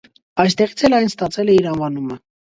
Այստեղից 0.43 0.83
էլ 0.89 0.95
այն 1.01 1.05
ստացել 1.11 1.53
է 1.55 1.59
իր 1.61 1.69
անվանումը։ 1.75 2.21